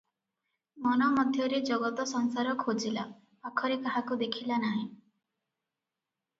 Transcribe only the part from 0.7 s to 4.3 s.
ମନ ମଧ୍ୟରେ ଜଗତ ସଂସାର ଖୋଜିଲା, ପାଖରେ କାହାକୁ